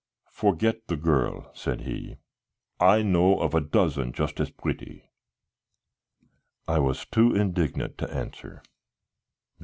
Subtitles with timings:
[0.31, 2.15] "Forget the girl," said he;
[2.79, 5.11] "I know of a dozen just as pretty."
[6.67, 8.63] I was too indignant to answer.